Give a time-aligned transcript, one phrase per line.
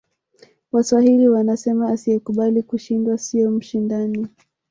[0.71, 4.27] waswahili wanasema asiyekubali kushindwa siyo mshindani